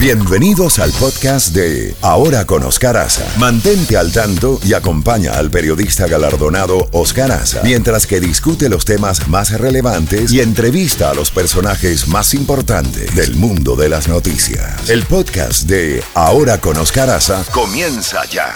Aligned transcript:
Bienvenidos 0.00 0.78
al 0.78 0.92
podcast 0.92 1.54
de 1.54 1.94
Ahora 2.00 2.46
con 2.46 2.62
Oscar 2.62 2.96
Aza. 2.96 3.22
Mantente 3.38 3.98
al 3.98 4.10
tanto 4.10 4.58
y 4.64 4.72
acompaña 4.72 5.34
al 5.34 5.50
periodista 5.50 6.06
galardonado 6.06 6.88
Oscar 6.92 7.30
Aza 7.30 7.60
mientras 7.64 8.06
que 8.06 8.18
discute 8.18 8.70
los 8.70 8.86
temas 8.86 9.28
más 9.28 9.50
relevantes 9.60 10.32
y 10.32 10.40
entrevista 10.40 11.10
a 11.10 11.14
los 11.14 11.30
personajes 11.30 12.08
más 12.08 12.32
importantes 12.32 13.14
del 13.14 13.36
mundo 13.36 13.76
de 13.76 13.90
las 13.90 14.08
noticias. 14.08 14.88
El 14.88 15.04
podcast 15.04 15.64
de 15.64 16.02
Ahora 16.14 16.58
con 16.62 16.78
Oscar 16.78 17.10
Aza 17.10 17.44
comienza 17.52 18.24
ya. 18.24 18.54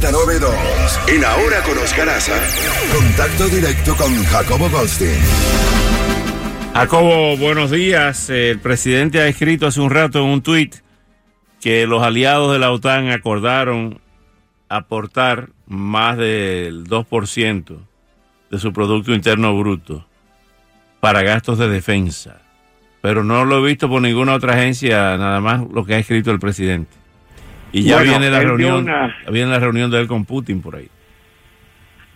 92. 0.00 0.50
En 1.08 1.22
Ahora 1.22 1.62
con 1.64 1.76
Oscar 1.76 2.08
Aza, 2.08 2.40
contacto 2.96 3.46
directo 3.48 3.94
con 3.94 4.24
Jacobo 4.24 4.70
Goldstein. 4.70 5.20
Jacobo, 6.74 7.36
buenos 7.36 7.70
días. 7.70 8.30
El 8.30 8.60
presidente 8.60 9.20
ha 9.20 9.26
escrito 9.26 9.66
hace 9.66 9.80
un 9.80 9.90
rato 9.90 10.20
en 10.20 10.26
un 10.26 10.42
tuit 10.42 10.76
que 11.60 11.86
los 11.86 12.02
aliados 12.02 12.52
de 12.52 12.58
la 12.60 12.70
OTAN 12.70 13.10
acordaron 13.10 14.00
aportar 14.68 15.48
más 15.66 16.16
del 16.16 16.84
2% 16.84 17.78
de 18.50 18.58
su 18.58 18.72
Producto 18.72 19.12
Interno 19.12 19.58
Bruto 19.58 20.06
para 21.00 21.22
gastos 21.22 21.58
de 21.58 21.68
defensa. 21.68 22.42
Pero 23.00 23.24
no 23.24 23.44
lo 23.44 23.58
he 23.64 23.68
visto 23.68 23.88
por 23.88 24.00
ninguna 24.02 24.34
otra 24.34 24.54
agencia, 24.54 25.16
nada 25.16 25.40
más 25.40 25.62
lo 25.72 25.84
que 25.84 25.94
ha 25.94 25.98
escrito 25.98 26.30
el 26.30 26.38
presidente. 26.38 26.92
Y 27.72 27.82
ya 27.82 27.96
Bueno, 27.96 28.10
viene 28.12 28.30
la 28.30 28.40
reunión, 28.40 28.84
una- 28.84 29.16
viene 29.30 29.50
la 29.50 29.58
reunión 29.58 29.90
de 29.90 30.00
él 30.00 30.06
con 30.06 30.24
Putin 30.24 30.62
por 30.62 30.76
ahí. 30.76 30.88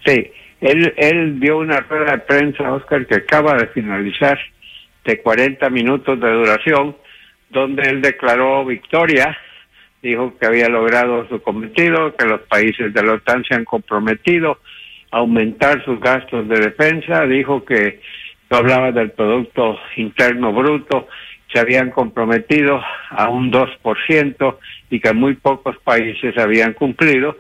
Sí, 0.07 0.31
él, 0.63 1.41
dio 1.41 1.59
una 1.59 1.81
rueda 1.81 2.13
de 2.13 2.19
prensa, 2.19 2.73
Oscar, 2.73 3.07
que 3.07 3.17
acaba 3.17 3.55
de 3.55 3.67
finalizar, 3.69 4.39
de 5.05 5.21
40 5.21 5.69
minutos 5.71 6.21
de 6.21 6.31
duración, 6.31 6.97
donde 7.51 7.83
él 7.89 8.01
declaró 8.01 8.65
victoria, 8.65 9.37
dijo 10.01 10.39
que 10.39 10.47
había 10.47 10.69
logrado 10.69 11.29
su 11.29 11.43
cometido, 11.43 12.15
que 12.15 12.27
los 12.27 12.43
países 12.43 12.95
de 12.95 13.03
la 13.03 13.15
OTAN 13.15 13.45
se 13.45 13.55
han 13.55 13.65
comprometido 13.65 14.59
a 15.11 15.19
aumentar 15.19 15.85
sus 15.85 16.01
gastos 16.01 16.49
de 16.49 16.61
defensa, 16.61 17.27
dijo 17.27 17.65
que 17.65 18.01
tú 18.49 18.57
hablabas 18.57 18.95
del 18.95 19.11
Producto 19.11 19.79
Interno 19.97 20.53
Bruto, 20.53 21.09
se 21.53 21.59
habían 21.59 21.91
comprometido 21.91 22.81
a 23.11 23.29
un 23.29 23.53
2% 23.53 24.57
y 24.91 25.01
que 25.01 25.13
muy 25.13 25.35
pocos 25.35 25.77
países 25.79 26.39
habían 26.39 26.73
cumplido, 26.73 27.37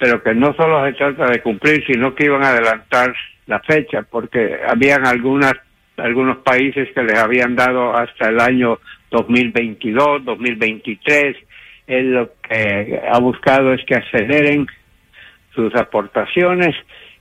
pero 0.00 0.22
que 0.22 0.34
no 0.34 0.54
solo 0.54 0.84
se 0.86 0.94
trata 0.94 1.26
de 1.26 1.42
cumplir, 1.42 1.84
sino 1.86 2.14
que 2.14 2.24
iban 2.24 2.42
a 2.42 2.48
adelantar 2.48 3.14
la 3.46 3.60
fecha, 3.60 4.02
porque 4.02 4.58
habían 4.66 5.06
algunas 5.06 5.52
algunos 5.98 6.38
países 6.38 6.88
que 6.94 7.02
les 7.02 7.18
habían 7.18 7.54
dado 7.54 7.94
hasta 7.94 8.30
el 8.30 8.40
año 8.40 8.78
2022, 9.10 10.24
2023. 10.24 11.36
Él 11.86 12.14
lo 12.14 12.30
que 12.40 12.98
ha 13.12 13.18
buscado 13.18 13.74
es 13.74 13.84
que 13.84 13.96
aceleren 13.96 14.66
sus 15.54 15.74
aportaciones 15.74 16.74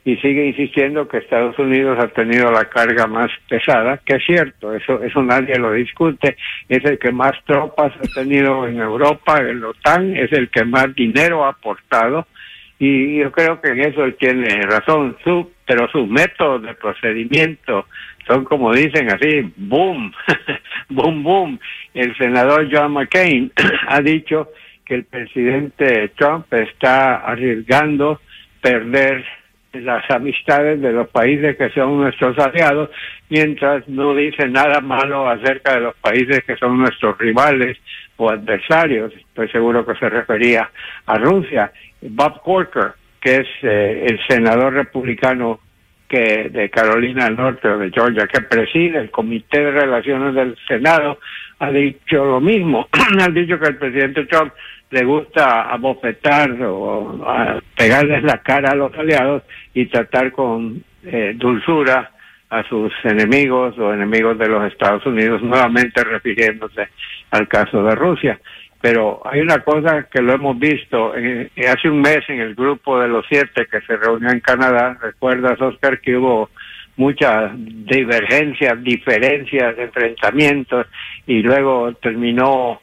y 0.05 0.16
sigue 0.17 0.45
insistiendo 0.45 1.09
que 1.09 1.17
Estados 1.17 1.59
Unidos 1.59 1.97
ha 2.00 2.07
tenido 2.07 2.50
la 2.50 2.66
carga 2.69 3.05
más 3.07 3.30
pesada, 3.50 3.97
que 3.97 4.16
es 4.16 4.23
cierto, 4.25 4.73
eso 4.73 5.03
eso 5.03 5.22
nadie 5.22 5.59
lo 5.59 5.73
discute, 5.73 6.38
es 6.69 6.85
el 6.85 6.97
que 6.97 7.11
más 7.11 7.33
tropas 7.45 7.91
ha 7.97 8.22
tenido 8.22 8.66
en 8.66 8.80
Europa, 8.80 9.39
en 9.39 9.59
la 9.59 9.67
OTAN, 9.67 10.16
es 10.16 10.31
el 10.31 10.50
que 10.50 10.63
más 10.63 10.95
dinero 10.95 11.44
ha 11.44 11.50
aportado 11.50 12.27
y 12.80 13.17
yo 13.17 13.31
creo 13.31 13.59
que 13.59 13.69
en 13.69 13.81
eso 13.81 14.09
tiene 14.13 14.61
razón, 14.61 15.17
su, 15.23 15.52
pero 15.67 15.89
sus 15.89 16.08
métodos 16.08 16.63
de 16.63 16.73
procedimiento 16.75 17.85
son 18.25 18.45
como 18.45 18.73
dicen 18.73 19.11
así, 19.11 19.52
boom, 19.58 20.13
boom, 20.89 21.23
boom. 21.23 21.59
El 21.94 22.16
senador 22.17 22.69
John 22.72 22.94
McCain 22.94 23.52
ha 23.88 24.00
dicho 24.02 24.50
que 24.85 24.95
el 24.95 25.03
presidente 25.03 26.09
Trump 26.17 26.52
está 26.53 27.17
arriesgando 27.17 28.22
perder 28.61 29.25
las 29.74 30.09
amistades 30.09 30.81
de 30.81 30.91
los 30.91 31.07
países 31.09 31.56
que 31.57 31.69
son 31.69 31.97
nuestros 31.97 32.38
aliados, 32.40 32.90
mientras 33.30 33.88
no 33.88 34.16
dice 34.16 34.47
nada 34.47 34.81
malo 34.81 35.30
acerca 35.30 35.75
de 35.75 35.81
los 35.81 35.96
países 35.96 36.44
que 36.44 36.56
son 36.57 36.80
nuestros 36.80 37.18
rivales 37.18 37.78
o 38.18 38.29
adversarios. 38.29 39.13
Estoy 39.13 39.50
seguro 39.50 39.85
que 39.85 39.96
se 39.96 40.09
refería 40.09 40.69
a 41.06 41.18
Rusia. 41.18 41.72
Bob 42.02 42.41
Corker, 42.41 42.94
que 43.22 43.38
es 43.38 43.47
eh, 43.62 44.06
el 44.08 44.19
senador 44.28 44.74
republicano 44.74 45.59
que 46.08 46.50
de 46.50 46.69
Carolina 46.72 47.25
del 47.25 47.35
Norte 47.35 47.68
o 47.68 47.78
de 47.78 47.91
Georgia, 47.91 48.28
que 48.28 48.41
preside 48.41 48.97
el 48.97 49.12
Comité 49.12 49.63
de 49.63 49.72
Relaciones 49.72 50.34
del 50.34 50.58
Senado, 50.68 51.19
ha 51.59 51.69
dicho 51.72 52.25
lo 52.25 52.41
mismo. 52.41 52.88
ha 53.22 53.29
dicho 53.29 53.59
que 53.59 53.69
el 53.69 53.78
presidente 53.78 54.25
Trump 54.25 54.52
le 54.91 55.03
gusta 55.03 55.69
abofetar 55.69 56.51
o 56.63 57.23
a 57.27 57.61
pegarles 57.75 58.23
la 58.23 58.39
cara 58.39 58.72
a 58.72 58.75
los 58.75 58.94
aliados 58.97 59.44
y 59.73 59.85
tratar 59.85 60.31
con 60.31 60.83
eh, 61.03 61.33
dulzura 61.35 62.11
a 62.50 62.63
sus 62.63 62.91
enemigos 63.03 63.78
o 63.78 63.94
enemigos 63.94 64.38
de 64.39 64.47
los 64.47 64.72
Estados 64.72 65.05
Unidos, 65.05 65.41
nuevamente 65.44 66.03
refiriéndose 66.03 66.89
al 67.31 67.47
caso 67.47 67.83
de 67.83 67.95
Rusia. 67.95 68.39
Pero 68.81 69.22
hay 69.25 69.41
una 69.41 69.59
cosa 69.59 70.07
que 70.11 70.22
lo 70.22 70.33
hemos 70.33 70.57
visto 70.57 71.13
eh, 71.16 71.49
hace 71.67 71.89
un 71.89 72.01
mes 72.01 72.22
en 72.29 72.39
el 72.39 72.55
grupo 72.55 72.99
de 72.99 73.09
los 73.09 73.25
siete 73.28 73.67
que 73.69 73.81
se 73.81 73.97
reunió 73.97 74.29
en 74.29 74.39
Canadá. 74.39 74.97
Recuerdas, 75.01 75.59
Oscar, 75.61 75.99
que 75.99 76.16
hubo 76.16 76.49
muchas 76.95 77.51
divergencias, 77.55 78.81
diferencias, 78.83 79.78
enfrentamientos 79.78 80.88
y 81.28 81.41
luego 81.41 81.94
terminó, 81.94 82.81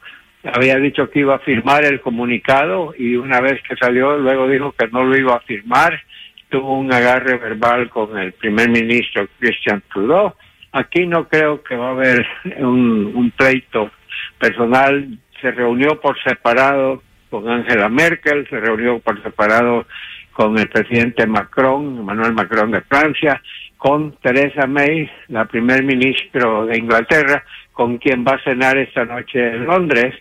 había 0.53 0.77
dicho 0.77 1.09
que 1.09 1.19
iba 1.19 1.35
a 1.35 1.39
firmar 1.39 1.85
el 1.85 2.01
comunicado 2.01 2.93
y 2.97 3.15
una 3.15 3.41
vez 3.41 3.61
que 3.67 3.75
salió 3.75 4.17
luego 4.17 4.47
dijo 4.47 4.73
que 4.77 4.87
no 4.87 5.03
lo 5.03 5.17
iba 5.17 5.35
a 5.35 5.41
firmar. 5.41 6.01
Tuvo 6.49 6.77
un 6.77 6.93
agarre 6.93 7.37
verbal 7.37 7.89
con 7.89 8.17
el 8.17 8.33
primer 8.33 8.69
ministro 8.69 9.27
Christian 9.39 9.83
Trudeau. 9.91 10.33
Aquí 10.71 11.05
no 11.05 11.27
creo 11.27 11.63
que 11.63 11.75
va 11.75 11.89
a 11.89 11.91
haber 11.91 12.25
un, 12.59 13.31
pleito 13.35 13.91
personal 14.39 15.07
se 15.41 15.51
reunió 15.51 15.99
por 15.99 16.21
separado 16.23 17.03
con 17.29 17.49
Angela 17.49 17.89
Merkel, 17.89 18.47
se 18.49 18.59
reunió 18.59 18.99
por 18.99 19.21
separado 19.21 19.85
con 20.31 20.57
el 20.57 20.67
presidente 20.69 21.27
Macron, 21.27 21.99
Emmanuel 21.99 22.33
Macron 22.33 22.71
de 22.71 22.81
Francia, 22.81 23.41
con 23.77 24.13
Theresa 24.21 24.65
May, 24.65 25.09
la 25.27 25.45
primer 25.45 25.83
ministro 25.83 26.65
de 26.65 26.77
Inglaterra, 26.77 27.43
con 27.73 27.97
quien 27.97 28.23
va 28.25 28.35
a 28.35 28.43
cenar 28.43 28.77
esta 28.77 29.05
noche 29.05 29.39
en 29.39 29.65
Londres 29.65 30.15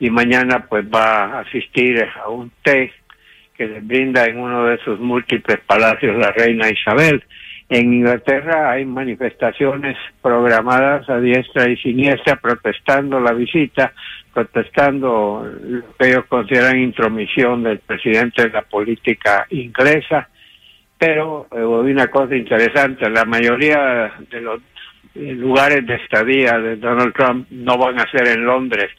y 0.00 0.10
mañana 0.10 0.66
pues 0.68 0.84
va 0.86 1.24
a 1.24 1.40
asistir 1.40 2.06
a 2.22 2.28
un 2.28 2.50
té 2.62 2.92
que 3.56 3.66
le 3.66 3.80
brinda 3.80 4.24
en 4.24 4.38
uno 4.38 4.66
de 4.66 4.78
sus 4.78 5.00
múltiples 5.00 5.58
palacios 5.66 6.16
la 6.16 6.30
reina 6.30 6.70
Isabel. 6.70 7.24
En 7.68 7.92
Inglaterra 7.92 8.70
hay 8.70 8.86
manifestaciones 8.86 9.96
programadas 10.22 11.08
a 11.10 11.18
diestra 11.20 11.68
y 11.68 11.76
siniestra 11.76 12.36
protestando 12.36 13.20
la 13.20 13.32
visita, 13.32 13.92
protestando 14.32 15.44
lo 15.60 15.96
que 15.98 16.08
ellos 16.08 16.24
consideran 16.28 16.78
intromisión 16.78 17.64
del 17.64 17.80
presidente 17.80 18.44
de 18.44 18.50
la 18.50 18.62
política 18.62 19.46
inglesa. 19.50 20.28
Pero 20.96 21.46
eh, 21.52 21.62
una 21.62 22.06
cosa 22.06 22.36
interesante, 22.36 23.10
la 23.10 23.24
mayoría 23.24 24.12
de 24.30 24.40
los 24.40 24.60
lugares 25.14 25.86
de 25.86 25.96
estadía 25.96 26.58
de 26.58 26.76
Donald 26.76 27.12
Trump 27.12 27.48
no 27.50 27.76
van 27.76 28.00
a 28.00 28.10
ser 28.10 28.28
en 28.28 28.44
Londres. 28.44 28.90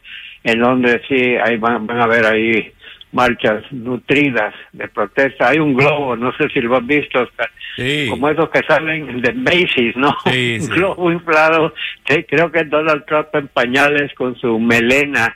En 0.43 0.59
Londres 0.59 1.01
sí 1.07 1.35
hay, 1.43 1.57
van, 1.57 1.85
van 1.85 1.99
a 2.01 2.03
haber 2.05 2.25
ahí 2.25 2.71
marchas 3.11 3.63
nutridas 3.71 4.53
de 4.71 4.87
protesta. 4.87 5.49
Hay 5.49 5.57
un 5.59 5.73
globo, 5.73 6.15
no 6.15 6.31
sé 6.37 6.47
si 6.49 6.61
lo 6.61 6.77
has 6.77 6.85
visto, 6.85 7.27
Sí. 7.75 8.07
como 8.09 8.29
esos 8.29 8.49
que 8.49 8.61
salen 8.67 9.21
de 9.21 9.33
Macy's, 9.33 9.95
¿no? 9.95 10.15
Sí, 10.25 10.57
un 10.61 10.65
sí. 10.65 10.71
globo 10.73 11.11
inflado. 11.11 11.73
Sí, 12.07 12.23
creo 12.25 12.51
que 12.51 12.63
Donald 12.65 13.05
Trump 13.05 13.27
en 13.33 13.47
pañales 13.47 14.13
con 14.15 14.35
su 14.35 14.59
melena 14.59 15.35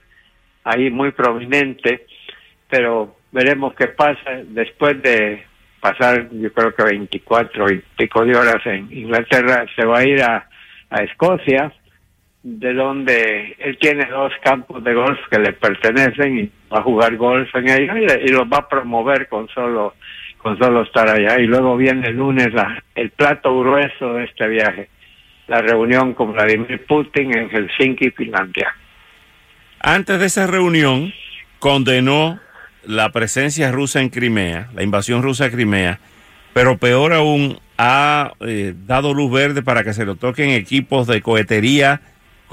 ahí 0.63 0.89
muy 0.89 1.11
prominente, 1.11 2.05
pero 2.69 3.15
veremos 3.31 3.73
qué 3.75 3.87
pasa 3.87 4.41
después 4.47 5.01
de 5.01 5.43
pasar, 5.79 6.29
yo 6.31 6.51
creo 6.53 6.73
que 6.73 6.83
24 6.83 7.71
y 7.73 7.81
pico 7.97 8.23
de 8.23 8.37
horas 8.37 8.65
en 8.65 8.87
Inglaterra, 8.91 9.65
se 9.75 9.83
va 9.85 9.99
a 9.99 10.05
ir 10.07 10.21
a, 10.21 10.47
a 10.89 11.03
Escocia, 11.03 11.73
de 12.43 12.73
donde 12.73 13.55
él 13.57 13.77
tiene 13.79 14.05
dos 14.05 14.33
campos 14.43 14.83
de 14.83 14.93
golf 14.93 15.17
que 15.31 15.39
le 15.39 15.53
pertenecen 15.53 16.39
y 16.39 16.51
va 16.71 16.79
a 16.79 16.83
jugar 16.83 17.15
golf 17.15 17.49
en 17.55 17.69
ellos 17.69 17.95
y, 18.21 18.27
los 18.27 18.43
va 18.43 18.57
a 18.57 18.67
promover 18.69 19.27
con 19.29 19.47
solo 19.49 19.95
con 20.37 20.57
solo 20.59 20.81
estar 20.83 21.07
allá 21.07 21.39
y 21.39 21.45
luego 21.47 21.77
viene 21.77 22.09
el 22.09 22.17
lunes 22.17 22.53
la- 22.53 22.83
el 22.95 23.11
plato 23.11 23.57
grueso 23.57 24.15
de 24.15 24.25
este 24.25 24.45
viaje 24.49 24.89
la 25.47 25.61
reunión 25.61 26.13
con 26.13 26.33
Vladimir 26.33 26.85
Putin 26.85 27.37
en 27.37 27.49
Helsinki, 27.49 28.11
Finlandia. 28.11 28.73
Antes 29.81 30.17
de 30.19 30.25
esa 30.25 30.47
reunión, 30.47 31.13
condenó 31.59 32.39
la 32.85 33.09
presencia 33.11 33.69
rusa 33.71 33.99
en 34.01 34.07
Crimea, 34.09 34.69
la 34.73 34.83
invasión 34.83 35.21
rusa 35.21 35.45
a 35.45 35.51
Crimea, 35.51 35.99
pero 36.53 36.77
peor 36.77 37.11
aún, 37.11 37.59
ha 37.77 38.31
eh, 38.41 38.73
dado 38.85 39.13
luz 39.13 39.31
verde 39.31 39.63
para 39.63 39.83
que 39.83 39.93
se 39.93 40.05
lo 40.05 40.15
toquen 40.15 40.51
equipos 40.51 41.07
de 41.07 41.21
cohetería 41.21 41.99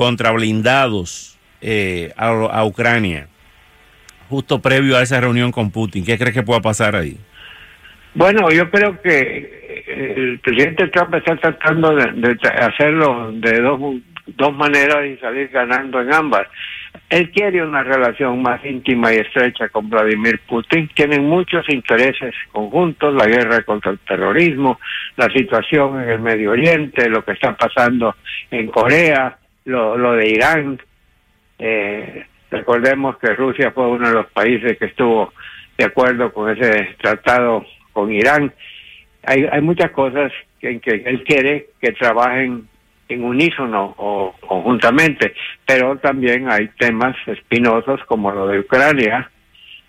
contra 0.01 0.31
blindados 0.31 1.39
eh, 1.61 2.15
a, 2.17 2.65
Ucrania, 2.65 3.29
justo 4.31 4.63
previo 4.63 4.97
a 4.97 5.03
esa 5.03 5.21
reunión 5.21 5.53
con 5.53 5.71
Putin. 5.71 6.07
¿Qué 6.07 6.17
crees 6.17 6.33
que 6.33 6.43
pueda 6.43 6.63
pasar 6.63 6.97
ahí? 6.97 7.19
Bueno, 8.15 8.51
yo 8.51 8.71
creo 8.71 8.99
que 9.03 9.85
eh, 9.87 10.15
el 10.17 10.39
presidente 10.39 10.89
Trump 10.89 11.15
está 11.17 11.37
tratando 11.37 11.95
de, 11.95 12.35
hacerlo 12.63 13.31
de 13.33 13.61
dos, 13.61 13.79
dos 14.39 14.57
maneras 14.57 15.05
y 15.05 15.19
salir 15.19 15.49
ganando 15.49 16.01
en 16.01 16.15
ambas. 16.15 16.47
Él 17.11 17.31
quiere 17.31 17.63
una 17.63 17.83
relación 17.83 18.41
más 18.41 18.65
íntima 18.65 19.13
y 19.13 19.19
estrecha 19.19 19.69
con 19.69 19.91
Vladimir 19.91 20.41
Putin. 20.49 20.89
Tienen 20.95 21.27
muchos 21.27 21.69
intereses 21.69 22.35
conjuntos, 22.53 23.15
la 23.15 23.27
guerra 23.27 23.65
contra 23.65 23.91
el 23.91 23.99
terrorismo, 23.99 24.81
la 25.19 25.29
situación 25.29 26.03
en 26.03 26.09
el 26.09 26.21
Medio 26.21 26.53
Oriente, 26.53 27.07
lo 27.11 27.23
que 27.23 27.33
está 27.33 27.55
pasando 27.55 28.17
en 28.51 28.69
Corea, 28.69 29.37
lo, 29.65 29.97
lo 29.97 30.13
de 30.13 30.29
Irán. 30.29 30.81
Eh, 31.59 32.27
recordemos 32.51 33.19
que 33.19 33.35
Rusia 33.35 33.71
fue 33.73 33.87
uno 33.87 34.09
de 34.09 34.15
los 34.15 34.27
países 34.29 34.79
que 34.79 34.87
estuvo 34.87 35.33
de 35.77 35.85
acuerdo 35.85 36.33
con 36.33 36.51
ese 36.51 36.97
tratado 37.01 37.65
con 37.93 38.13
Irán. 38.13 38.53
Hay, 39.25 39.47
hay 39.51 39.61
muchas 39.61 39.91
cosas 39.91 40.33
en 40.61 40.81
que 40.81 41.03
él 41.07 41.25
quiere 41.25 41.69
que 41.81 41.93
trabajen 41.93 42.69
en 43.09 43.25
unísono 43.25 43.95
o 43.97 44.35
conjuntamente, 44.41 45.35
pero 45.67 45.97
también 45.99 46.51
hay 46.51 46.69
temas 46.79 47.17
espinosos 47.27 48.01
como 48.07 48.31
lo 48.31 48.47
de 48.47 48.61
Ucrania. 48.61 49.31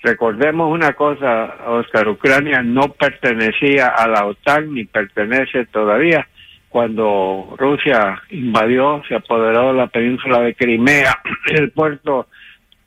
Recordemos 0.02 0.72
una 0.72 0.94
cosa, 0.94 1.58
Oscar, 1.68 2.08
Ucrania 2.08 2.64
no 2.64 2.92
pertenecía 2.94 3.88
a 3.88 4.08
la 4.08 4.26
OTAN 4.26 4.74
ni 4.74 4.86
pertenece 4.86 5.66
todavía. 5.68 6.28
Cuando 6.72 7.54
Rusia 7.58 8.24
invadió, 8.30 9.04
se 9.06 9.16
apoderó 9.16 9.74
de 9.74 9.78
la 9.78 9.88
península 9.88 10.40
de 10.40 10.56
Crimea, 10.56 11.20
el 11.48 11.72
puerto 11.72 12.28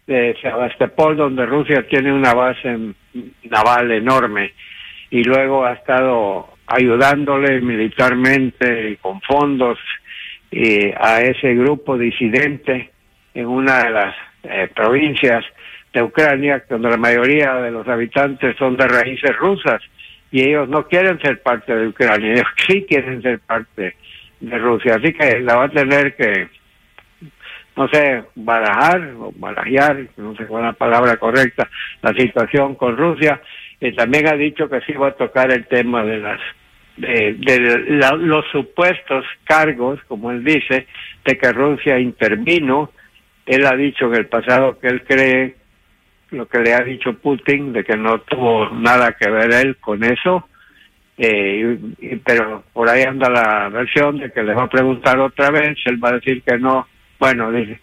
de 0.07 0.35
Sebastopol, 0.41 1.19
donde 1.19 1.45
Rusia 1.45 1.87
tiene 1.87 2.11
una 2.11 2.33
base 2.33 2.95
naval 3.43 3.93
enorme 3.93 4.55
y 5.11 5.23
luego 5.23 5.67
ha 5.67 5.75
estado 5.75 6.49
ayudándole 6.67 7.61
militarmente 7.61 8.89
y 8.89 8.97
con 8.97 9.21
fondos 9.21 9.79
a 10.97 11.21
ese 11.21 11.55
grupo 11.55 11.99
disidente 11.99 12.91
en 13.35 13.47
una 13.47 13.83
de 13.83 13.91
las 13.91 14.15
eh, 14.45 14.71
provincias 14.75 15.45
de 15.93 16.03
Ucrania, 16.03 16.65
donde 16.71 16.89
la 16.89 16.97
mayoría 16.97 17.57
de 17.57 17.71
los 17.71 17.87
habitantes 17.87 18.57
son 18.57 18.79
de 18.79 18.89
raíces 18.89 19.37
rusas 19.37 19.83
y 20.35 20.49
ellos 20.49 20.69
no 20.69 20.89
quieren 20.89 21.21
ser 21.21 21.41
parte 21.43 21.73
de 21.73 21.87
Ucrania, 21.87 22.33
ellos 22.33 22.49
sí 22.67 22.85
quieren 22.89 23.23
ser 23.23 23.39
parte 23.39 23.95
de 24.41 24.59
Rusia, 24.59 24.97
así 24.97 25.13
que 25.13 25.39
la 25.39 25.55
va 25.55 25.65
a 25.67 25.69
tener 25.69 26.17
que, 26.17 26.49
no 27.77 27.87
sé, 27.87 28.25
barajar 28.35 29.13
o 29.17 29.33
barajear, 29.37 30.09
no 30.17 30.35
sé 30.35 30.47
cuál 30.47 30.65
es 30.65 30.67
la 30.71 30.73
palabra 30.73 31.17
correcta, 31.19 31.71
la 32.03 32.13
situación 32.15 32.75
con 32.75 32.97
Rusia, 32.97 33.41
y 33.79 33.93
también 33.93 34.27
ha 34.27 34.35
dicho 34.35 34.69
que 34.69 34.81
sí 34.81 34.95
va 34.95 35.09
a 35.09 35.13
tocar 35.13 35.53
el 35.53 35.67
tema 35.67 36.03
de 36.03 36.19
las 36.19 36.41
de, 36.97 37.39
los 38.19 38.45
supuestos 38.51 39.25
cargos, 39.45 40.01
como 40.09 40.33
él 40.33 40.43
dice, 40.43 40.89
de 41.25 41.39
que 41.39 41.53
Rusia 41.53 42.01
intervino. 42.01 42.91
Él 43.47 43.67
ha 43.67 43.77
dicho 43.77 44.07
en 44.07 44.15
el 44.15 44.27
pasado 44.27 44.79
que 44.81 44.89
él 44.89 45.05
cree 45.05 45.57
lo 46.35 46.47
que 46.47 46.59
le 46.59 46.75
ha 46.75 46.81
dicho 46.81 47.15
Putin, 47.15 47.73
de 47.73 47.85
que 47.85 47.97
no 47.97 48.21
tuvo 48.21 48.71
nada 48.71 49.17
que 49.19 49.31
ver 49.31 49.53
él 49.53 49.77
con 49.77 50.05
eso. 50.05 50.49
Eh, 51.17 51.79
pero 52.25 52.65
por 52.73 52.89
ahí 52.89 53.03
anda 53.03 53.31
la 53.31 53.69
versión 53.69 54.19
de 54.19 54.33
que 54.33 54.43
le 54.43 54.55
va 54.55 54.65
a 54.65 54.69
preguntar 54.69 55.19
otra 55.21 55.51
vez, 55.51 55.79
él 55.85 56.03
va 56.03 56.11
a 56.11 56.15
decir 56.15 56.43
que 56.43 56.59
no. 56.59 56.89
Bueno, 57.21 57.53
dice, 57.53 57.81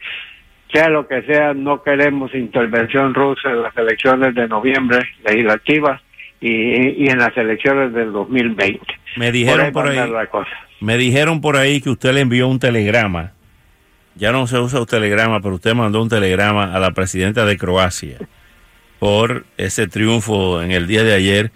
sea 0.74 0.90
lo 0.90 1.08
que 1.08 1.22
sea, 1.24 1.54
no 1.54 1.82
queremos 1.82 2.34
intervención 2.36 3.14
rusa 3.14 3.50
en 3.50 3.64
las 3.64 3.76
elecciones 3.78 4.36
de 4.36 4.48
noviembre 4.48 5.00
legislativas 5.26 6.02
y, 6.42 7.06
y 7.06 7.08
en 7.08 7.20
las 7.20 7.36
elecciones 7.38 7.94
del 7.94 8.12
2020. 8.12 8.80
Me 9.16 9.32
dijeron 9.32 9.72
por 9.72 9.88
ahí, 9.88 10.12
me 10.82 10.98
dijeron 10.98 11.40
por 11.40 11.56
ahí 11.56 11.80
que 11.80 11.90
usted 11.90 12.14
le 12.14 12.22
envió 12.22 12.48
un 12.48 12.60
telegrama. 12.60 13.32
Ya 14.16 14.34
no 14.34 14.46
se 14.46 14.60
usa 14.60 14.82
un 14.82 14.86
telegrama, 14.86 15.40
pero 15.40 15.56
usted 15.56 15.74
mandó 15.74 16.02
un 16.02 16.10
telegrama 16.10 16.76
a 16.76 16.80
la 16.80 16.92
presidenta 16.92 17.46
de 17.46 17.58
Croacia 17.58 18.18
por 19.02 19.46
ese 19.58 19.88
triunfo 19.88 20.62
en 20.62 20.70
el 20.70 20.86
día 20.86 21.04
de 21.04 21.16
ayer. 21.16 21.50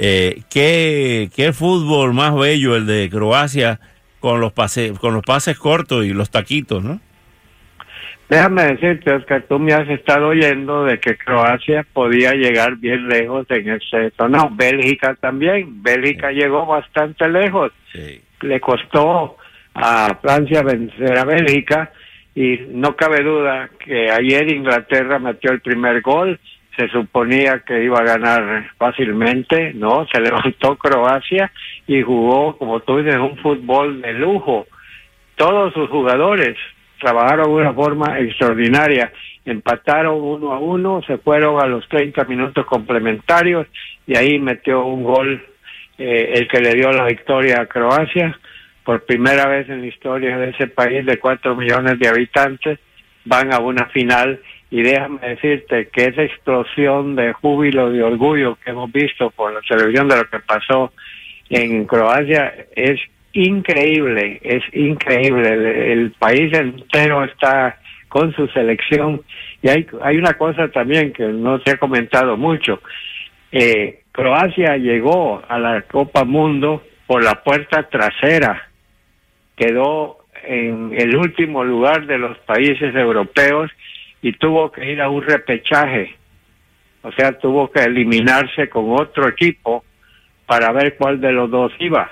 Eh, 0.00 0.42
¿qué, 0.50 1.30
¿Qué 1.32 1.52
fútbol 1.52 2.12
más 2.12 2.34
bello 2.34 2.74
el 2.74 2.86
de 2.86 3.08
Croacia 3.08 3.78
con 4.18 4.40
los, 4.40 4.52
pases, 4.52 4.98
con 4.98 5.14
los 5.14 5.22
pases 5.22 5.56
cortos 5.56 6.04
y 6.04 6.12
los 6.12 6.28
taquitos, 6.30 6.82
no? 6.82 7.00
Déjame 8.28 8.64
decirte, 8.64 9.12
Oscar, 9.12 9.44
tú 9.48 9.60
me 9.60 9.72
has 9.72 9.88
estado 9.90 10.26
oyendo 10.26 10.84
de 10.84 10.98
que 10.98 11.16
Croacia 11.16 11.86
podía 11.92 12.32
llegar 12.32 12.74
bien 12.74 13.06
lejos 13.06 13.46
en 13.50 13.70
ese 13.70 14.10
torneo. 14.16 14.48
Bélgica 14.50 15.14
también. 15.20 15.84
Bélgica 15.84 16.32
llegó 16.32 16.66
bastante 16.66 17.28
lejos. 17.28 17.70
Le 18.40 18.60
costó 18.60 19.36
a 19.74 20.18
Francia 20.20 20.64
vencer 20.64 21.16
a 21.16 21.24
Bélgica 21.24 21.92
y 22.34 22.58
no 22.70 22.96
cabe 22.96 23.22
duda 23.22 23.70
que 23.78 24.10
ayer 24.10 24.50
Inglaterra 24.50 25.20
metió 25.20 25.52
el 25.52 25.60
primer 25.60 26.00
gol. 26.00 26.40
Se 26.76 26.88
suponía 26.88 27.60
que 27.66 27.84
iba 27.84 27.98
a 27.98 28.04
ganar 28.04 28.70
fácilmente, 28.78 29.72
¿no? 29.74 30.06
Se 30.12 30.20
levantó 30.20 30.76
Croacia 30.78 31.52
y 31.86 32.02
jugó, 32.02 32.56
como 32.56 32.80
tú 32.80 32.98
dices, 32.98 33.16
un 33.16 33.36
fútbol 33.38 34.00
de 34.00 34.14
lujo. 34.14 34.66
Todos 35.36 35.74
sus 35.74 35.88
jugadores 35.90 36.56
trabajaron 36.98 37.46
de 37.46 37.62
una 37.62 37.72
forma 37.74 38.18
extraordinaria. 38.20 39.12
Empataron 39.44 40.20
uno 40.20 40.52
a 40.52 40.58
uno, 40.58 41.02
se 41.06 41.18
fueron 41.18 41.60
a 41.60 41.66
los 41.66 41.86
30 41.88 42.24
minutos 42.24 42.64
complementarios 42.64 43.66
y 44.06 44.16
ahí 44.16 44.38
metió 44.38 44.84
un 44.84 45.02
gol 45.02 45.44
eh, 45.98 46.32
el 46.34 46.48
que 46.48 46.60
le 46.60 46.74
dio 46.74 46.90
la 46.92 47.04
victoria 47.04 47.60
a 47.60 47.66
Croacia. 47.66 48.38
Por 48.84 49.04
primera 49.04 49.46
vez 49.46 49.68
en 49.68 49.80
la 49.80 49.86
historia 49.86 50.38
de 50.38 50.50
ese 50.50 50.68
país 50.68 51.04
de 51.04 51.18
cuatro 51.18 51.54
millones 51.54 51.98
de 51.98 52.08
habitantes 52.08 52.78
van 53.24 53.52
a 53.52 53.58
una 53.58 53.86
final 53.86 54.40
y 54.72 54.80
déjame 54.80 55.20
decirte 55.20 55.88
que 55.92 56.06
esa 56.06 56.22
explosión 56.22 57.14
de 57.14 57.34
júbilo, 57.34 57.90
de 57.90 58.02
orgullo 58.02 58.56
que 58.56 58.70
hemos 58.70 58.90
visto 58.90 59.30
por 59.30 59.52
la 59.52 59.60
televisión 59.60 60.08
de 60.08 60.16
lo 60.16 60.24
que 60.24 60.38
pasó 60.38 60.94
en 61.50 61.84
Croacia 61.84 62.54
es 62.74 62.98
increíble, 63.34 64.40
es 64.42 64.62
increíble. 64.72 65.92
El, 65.92 66.12
país 66.12 66.50
entero 66.54 67.22
está 67.22 67.80
con 68.08 68.34
su 68.34 68.46
selección 68.48 69.20
y 69.60 69.68
hay, 69.68 69.86
hay 70.00 70.16
una 70.16 70.32
cosa 70.38 70.68
también 70.68 71.12
que 71.12 71.24
no 71.24 71.58
se 71.58 71.72
ha 71.72 71.76
comentado 71.76 72.38
mucho. 72.38 72.80
Eh, 73.52 74.00
Croacia 74.10 74.78
llegó 74.78 75.42
a 75.46 75.58
la 75.58 75.82
Copa 75.82 76.24
Mundo 76.24 76.82
por 77.06 77.22
la 77.22 77.42
puerta 77.42 77.90
trasera, 77.90 78.70
quedó 79.54 80.24
en 80.44 80.94
el 80.96 81.14
último 81.14 81.62
lugar 81.62 82.06
de 82.06 82.16
los 82.16 82.38
países 82.38 82.94
europeos 82.94 83.70
y 84.22 84.32
tuvo 84.34 84.70
que 84.70 84.90
ir 84.90 85.02
a 85.02 85.10
un 85.10 85.22
repechaje, 85.22 86.16
o 87.02 87.12
sea, 87.12 87.32
tuvo 87.38 87.70
que 87.70 87.82
eliminarse 87.82 88.68
con 88.68 88.92
otro 88.92 89.28
equipo 89.28 89.84
para 90.46 90.72
ver 90.72 90.96
cuál 90.96 91.20
de 91.20 91.32
los 91.32 91.50
dos 91.50 91.72
iba 91.80 92.08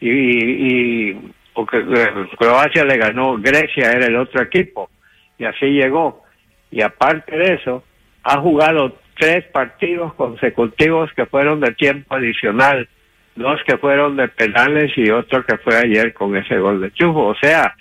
y, 0.00 1.12
porque 1.54 1.78
eh, 1.78 2.28
Croacia 2.38 2.84
le 2.84 2.96
ganó, 2.96 3.36
Grecia 3.38 3.92
era 3.92 4.06
el 4.06 4.16
otro 4.16 4.42
equipo 4.42 4.90
y 5.38 5.44
así 5.44 5.66
llegó. 5.66 6.24
Y 6.70 6.82
aparte 6.82 7.36
de 7.36 7.54
eso, 7.54 7.84
ha 8.22 8.40
jugado 8.40 8.98
tres 9.18 9.44
partidos 9.46 10.14
consecutivos 10.14 11.10
que 11.14 11.26
fueron 11.26 11.60
de 11.60 11.74
tiempo 11.74 12.14
adicional, 12.14 12.88
dos 13.36 13.60
que 13.66 13.76
fueron 13.76 14.16
de 14.16 14.28
penales 14.28 14.92
y 14.96 15.10
otro 15.10 15.44
que 15.44 15.58
fue 15.58 15.76
ayer 15.76 16.14
con 16.14 16.36
ese 16.36 16.58
gol 16.58 16.80
de 16.80 16.92
Chujo. 16.92 17.26
O 17.26 17.34
sea, 17.34 17.74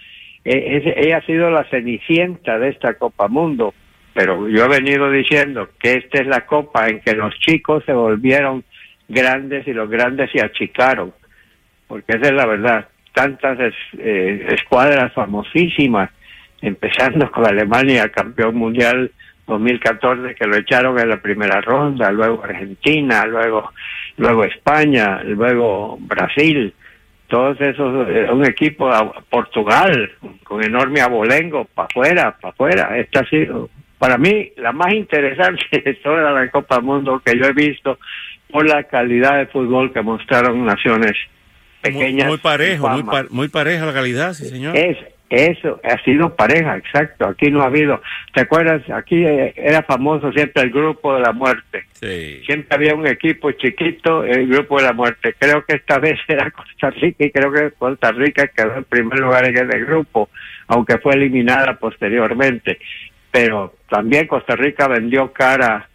e, 0.46 0.94
ella 0.98 1.18
ha 1.18 1.26
sido 1.26 1.50
la 1.50 1.64
cenicienta 1.70 2.60
de 2.60 2.70
esta 2.70 2.96
Copa 2.96 3.28
Mundo, 3.28 3.74
pero 4.14 4.48
yo 4.48 4.66
he 4.66 4.68
venido 4.68 5.12
diciendo 5.12 5.70
que 5.80 5.96
esta 5.96 6.22
es 6.22 6.28
la 6.28 6.46
copa 6.46 6.88
en 6.88 7.00
que 7.02 7.14
los 7.14 7.34
chicos 7.40 7.84
se 7.86 7.94
volvieron 7.94 8.64
grandes 9.08 9.68
y 9.68 9.74
los 9.74 9.90
grandes 9.90 10.32
se 10.32 10.44
achicaron 10.44 11.14
porque 11.90 12.14
esa 12.16 12.28
es 12.30 12.34
la 12.34 12.46
verdad. 12.46 12.88
Tantas 13.14 13.74
eh, 13.98 14.46
escuadras 14.52 15.12
famosísimas, 15.12 16.12
empezando 16.62 17.30
con 17.32 17.46
Alemania, 17.46 18.10
campeón 18.10 18.56
mundial 18.56 19.12
2014, 19.48 20.36
que 20.36 20.46
lo 20.46 20.56
echaron 20.56 21.00
en 21.00 21.10
la 21.10 21.18
primera 21.18 21.60
ronda, 21.60 22.12
luego 22.12 22.44
Argentina, 22.44 23.26
luego, 23.26 23.72
luego 24.18 24.44
España, 24.46 25.24
luego 25.24 25.98
Brasil, 26.00 26.72
todos 27.30 27.62
esos, 27.62 28.10
eh, 28.10 28.28
un 28.32 28.46
equipo, 28.46 28.90
Portugal, 29.30 30.12
con 30.44 30.64
enorme 30.64 31.00
abolengo, 31.00 31.66
para 31.66 31.86
afuera, 31.86 32.38
para 32.42 32.54
afuera. 32.54 32.98
Esta 32.98 33.22
ha 33.22 33.30
sido, 33.30 33.70
para 33.98 34.18
mí, 34.18 34.52
la 34.58 34.72
más 34.74 34.94
interesante 34.94 35.64
de 35.86 35.94
toda 35.96 36.32
la 36.32 36.50
Copa 36.50 36.82
Mundo 36.82 37.22
que 37.24 37.38
yo 37.38 37.46
he 37.46 37.54
visto 37.54 38.00
por 38.52 38.68
la 38.68 38.84
calidad 38.84 39.38
de 39.38 39.46
fútbol 39.46 39.94
que 39.94 40.02
mostraron 40.02 40.66
naciones 40.66 41.14
pequeñas. 41.82 42.28
Muy, 42.28 42.40
parejo, 42.40 42.90
muy, 43.30 43.48
pareja 43.48 43.86
la 43.86 43.94
calidad, 43.94 44.34
sí, 44.34 44.46
señor. 44.46 44.76
Es, 44.76 44.98
Eso, 45.30 45.80
ha 45.84 46.02
sido 46.04 46.36
pareja, 46.36 46.76
exacto. 46.78 47.28
Aquí 47.28 47.52
no 47.52 47.62
ha 47.62 47.66
habido. 47.68 48.02
¿Te 48.34 48.42
acuerdas? 48.42 48.82
Aquí 48.90 49.24
eh, 49.24 49.54
era 49.56 49.84
famoso 49.84 50.32
siempre 50.32 50.64
el 50.64 50.72
grupo 50.72 51.14
de 51.14 51.22
la 51.22 51.32
muerte. 51.34 51.86
Sí. 51.94 52.42
Siempre 52.48 52.76
había 52.76 52.96
un 52.96 53.06
equipo 53.06 53.52
chiquito, 53.52 54.24
el 54.24 54.48
grupo 54.48 54.78
de 54.78 54.86
la 54.88 54.94
muerte. 54.94 55.36
Creo 55.38 55.64
que 55.66 55.76
esta 55.76 56.00
vez 56.06 56.18
era 56.28 56.50
Costa 56.50 56.90
Rica 56.90 57.26
y 57.26 57.30
creo 57.32 57.52
que 57.54 57.72
Costa 57.78 58.12
Rica 58.12 58.48
quedó 58.48 58.76
en 58.78 58.84
primer 58.86 59.20
lugar 59.20 59.46
en 59.48 59.56
ese 59.58 59.80
grupo, 59.82 60.30
aunque 60.68 60.98
fue 60.98 61.14
eliminada 61.14 61.78
posteriormente. 61.78 62.80
Pero 63.32 63.76
también 63.88 64.26
Costa 64.26 64.56
Rica 64.56 64.88
vendió 64.88 65.32
cara 65.32 65.88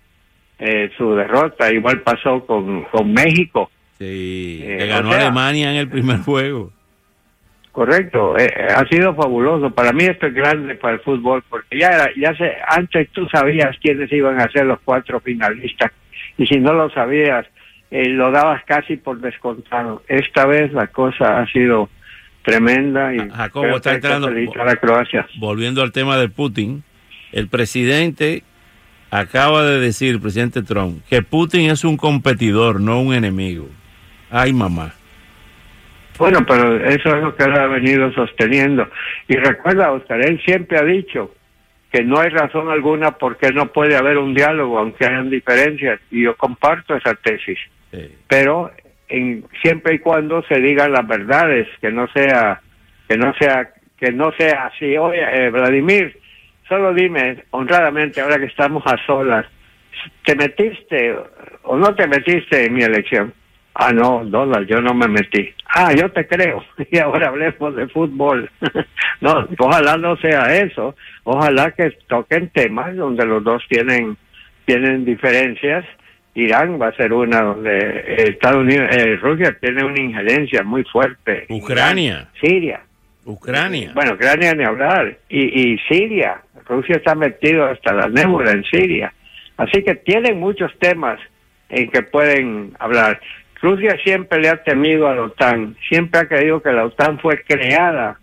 eh, 0.60 0.90
su 0.96 1.14
derrota, 1.16 1.72
igual 1.72 2.02
pasó 2.02 2.46
con, 2.46 2.84
con 2.84 3.12
México. 3.12 3.68
Sí, 3.98 4.60
Eh, 4.62 4.76
que 4.78 4.84
o 4.84 4.88
ganó 4.88 5.10
sea- 5.10 5.22
Alemania 5.22 5.70
en 5.72 5.76
el 5.78 5.88
primer 5.88 6.18
juego. 6.18 6.70
Correcto, 7.74 8.38
eh, 8.38 8.44
eh, 8.56 8.66
ha 8.72 8.86
sido 8.86 9.16
fabuloso. 9.16 9.68
Para 9.70 9.92
mí 9.92 10.04
esto 10.04 10.28
es 10.28 10.32
grande 10.34 10.76
para 10.76 10.94
el 10.94 11.00
fútbol, 11.00 11.42
porque 11.50 11.76
ya 11.76 11.88
era, 11.88 12.08
ya 12.16 12.32
se, 12.36 12.52
antes 12.68 13.08
tú 13.10 13.26
sabías 13.28 13.76
quiénes 13.82 14.12
iban 14.12 14.40
a 14.40 14.48
ser 14.52 14.64
los 14.66 14.78
cuatro 14.84 15.18
finalistas, 15.18 15.90
y 16.38 16.46
si 16.46 16.60
no 16.60 16.72
lo 16.72 16.88
sabías, 16.90 17.44
eh, 17.90 18.08
lo 18.10 18.30
dabas 18.30 18.62
casi 18.64 18.96
por 18.96 19.18
descontado. 19.20 20.04
Esta 20.06 20.46
vez 20.46 20.72
la 20.72 20.86
cosa 20.86 21.40
ha 21.40 21.46
sido 21.48 21.88
tremenda 22.44 23.12
y 23.12 23.18
Ja- 23.18 23.30
Jacobo, 23.38 23.76
está 23.76 23.94
entrando- 23.94 24.28
a 24.28 24.76
Croacia. 24.76 25.26
Volviendo 25.38 25.82
al 25.82 25.90
tema 25.90 26.16
de 26.16 26.28
Putin, 26.28 26.84
el 27.32 27.48
presidente 27.48 28.44
acaba 29.10 29.64
de 29.64 29.80
decir, 29.80 30.14
el 30.14 30.20
presidente 30.20 30.62
Trump, 30.62 31.02
que 31.10 31.22
Putin 31.22 31.70
es 31.70 31.82
un 31.82 31.96
competidor, 31.96 32.80
no 32.80 33.00
un 33.00 33.14
enemigo. 33.14 33.66
Ay, 34.30 34.52
mamá. 34.52 34.94
Bueno, 36.18 36.44
pero 36.46 36.76
eso 36.84 37.16
es 37.16 37.22
lo 37.22 37.34
que 37.34 37.44
él 37.44 37.52
ha 37.54 37.66
venido 37.66 38.12
sosteniendo. 38.12 38.88
Y 39.28 39.36
recuerda, 39.36 39.92
Oscar, 39.92 40.20
él 40.24 40.40
siempre 40.44 40.78
ha 40.78 40.84
dicho 40.84 41.34
que 41.90 42.02
no 42.02 42.20
hay 42.20 42.30
razón 42.30 42.68
alguna 42.68 43.12
por 43.12 43.36
qué 43.36 43.52
no 43.52 43.66
puede 43.72 43.96
haber 43.96 44.18
un 44.18 44.34
diálogo, 44.34 44.78
aunque 44.78 45.06
hayan 45.06 45.30
diferencias. 45.30 46.00
Y 46.10 46.22
yo 46.22 46.36
comparto 46.36 46.96
esa 46.96 47.14
tesis. 47.14 47.58
Sí. 47.90 48.14
Pero 48.28 48.70
en, 49.08 49.44
siempre 49.62 49.94
y 49.94 49.98
cuando 49.98 50.42
se 50.42 50.60
digan 50.60 50.92
las 50.92 51.06
verdades, 51.06 51.68
que 51.80 51.90
no 51.90 52.06
sea, 52.08 52.60
que 53.08 53.16
no 53.16 53.34
sea, 53.34 53.70
que 53.98 54.12
no 54.12 54.32
sea 54.32 54.66
así. 54.66 54.96
Oye, 54.96 55.20
eh, 55.20 55.50
Vladimir, 55.50 56.18
solo 56.68 56.92
dime 56.94 57.44
honradamente, 57.50 58.20
ahora 58.20 58.38
que 58.38 58.46
estamos 58.46 58.82
a 58.86 58.96
solas, 59.06 59.46
¿te 60.24 60.34
metiste 60.34 61.16
o 61.62 61.76
no 61.76 61.94
te 61.94 62.06
metiste 62.06 62.66
en 62.66 62.74
mi 62.74 62.82
elección? 62.82 63.32
Ah, 63.74 63.92
no, 63.92 64.24
Donald, 64.24 64.68
yo 64.68 64.80
no 64.80 64.94
me 64.94 65.08
metí. 65.08 65.52
Ah, 65.66 65.92
yo 65.92 66.10
te 66.10 66.26
creo. 66.26 66.64
Y 66.90 66.98
ahora 66.98 67.28
hablemos 67.28 67.74
de 67.74 67.88
fútbol. 67.88 68.48
no, 69.20 69.48
ojalá 69.58 69.96
no 69.96 70.16
sea 70.18 70.54
eso. 70.56 70.94
Ojalá 71.24 71.72
que 71.72 71.90
toquen 72.06 72.50
temas 72.50 72.94
donde 72.94 73.26
los 73.26 73.42
dos 73.42 73.62
tienen, 73.68 74.16
tienen 74.64 75.04
diferencias. 75.04 75.84
Irán 76.34 76.80
va 76.80 76.88
a 76.88 76.96
ser 76.96 77.12
una 77.12 77.42
donde 77.42 78.14
Estados 78.28 78.62
Unidos, 78.62 78.88
eh, 78.96 79.16
Rusia 79.16 79.56
tiene 79.60 79.84
una 79.84 80.00
injerencia 80.00 80.62
muy 80.62 80.84
fuerte. 80.84 81.46
Ucrania. 81.48 82.28
Siria. 82.40 82.80
Ucrania. 83.24 83.92
Bueno, 83.94 84.12
Ucrania 84.14 84.54
ni 84.54 84.64
hablar. 84.64 85.18
Y, 85.28 85.72
y 85.72 85.78
Siria. 85.88 86.42
Rusia 86.66 86.96
está 86.96 87.14
metido 87.14 87.64
hasta 87.64 87.92
la 87.92 88.08
nébula 88.08 88.52
en 88.52 88.64
Siria. 88.64 89.12
Así 89.56 89.82
que 89.82 89.96
tienen 89.96 90.38
muchos 90.38 90.72
temas 90.78 91.20
en 91.68 91.90
que 91.90 92.02
pueden 92.02 92.72
hablar. 92.78 93.20
Rusia 93.64 93.96
siempre 94.04 94.40
le 94.40 94.50
ha 94.50 94.62
temido 94.62 95.08
a 95.08 95.14
la 95.14 95.22
OTAN. 95.22 95.74
Siempre 95.88 96.20
ha 96.20 96.28
creído 96.28 96.60
que 96.60 96.70
la 96.70 96.84
OTAN 96.84 97.18
fue 97.18 97.42
creada 97.42 98.20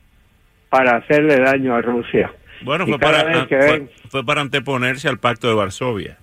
para 0.70 0.98
hacerle 0.98 1.40
daño 1.40 1.76
a 1.76 1.82
Rusia. 1.82 2.32
Bueno, 2.62 2.86
fue 2.86 3.00
para, 3.00 3.48
fue, 3.48 3.90
fue 4.08 4.24
para 4.24 4.42
anteponerse 4.42 5.10
al 5.10 5.18
pacto 5.18 5.48
de 5.48 5.56
Varsovia. 5.56 6.18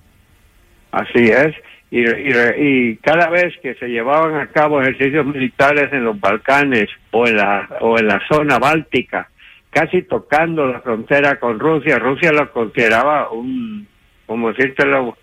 Así 0.93 1.25
es. 1.25 1.53
Y, 1.91 2.09
y, 2.09 2.33
y 2.59 2.97
cada 2.99 3.29
vez 3.29 3.55
que 3.61 3.75
se 3.75 3.89
llevaban 3.89 4.37
a 4.37 4.47
cabo 4.47 4.81
ejercicios 4.81 5.27
militares 5.27 5.93
en 5.93 6.05
los 6.05 6.21
Balcanes 6.21 6.89
o 7.11 7.27
en 7.27 7.37
la, 7.39 7.69
o 7.81 7.99
en 7.99 8.07
la 8.07 8.21
zona 8.31 8.61
báltica, 8.61 9.31
casi 9.71 10.03
tocando 10.03 10.65
la 10.65 10.81
frontera 10.81 11.41
con 11.41 11.59
Rusia, 11.59 11.99
Rusia 11.99 12.31
lo 12.31 12.53
consideraba 12.53 13.31
un, 13.31 13.89
como 14.27 14.53
decírtelo, 14.53 15.17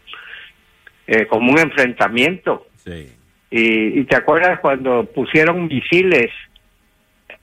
eh, 1.07 1.27
como 1.27 1.51
un 1.53 1.59
enfrentamiento. 1.59 2.67
Sí. 2.75 3.15
Y, 3.57 3.99
y 3.99 4.03
te 4.03 4.17
acuerdas 4.17 4.59
cuando 4.59 5.05
pusieron 5.05 5.67
misiles, 5.67 6.29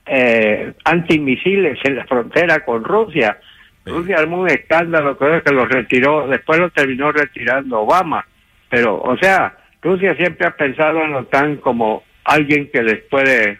eh, 0.05 0.73
antimisiles 0.85 1.79
en 1.83 1.95
la 1.95 2.05
frontera 2.05 2.63
con 2.63 2.83
Rusia. 2.83 3.37
Sí. 3.83 3.89
Rusia 3.91 4.17
armó 4.19 4.41
un 4.41 4.49
escándalo, 4.49 5.17
creo 5.17 5.41
que 5.41 5.51
lo 5.51 5.65
retiró, 5.65 6.27
después 6.27 6.59
lo 6.59 6.69
terminó 6.69 7.11
retirando 7.11 7.79
Obama. 7.81 8.25
Pero, 8.69 9.01
o 9.01 9.17
sea, 9.17 9.57
Rusia 9.81 10.15
siempre 10.15 10.47
ha 10.47 10.51
pensado 10.55 11.03
en 11.03 11.11
la 11.13 11.17
OTAN 11.19 11.57
como 11.57 12.03
alguien 12.25 12.69
que 12.71 12.83
les 12.83 12.99
puede 13.05 13.59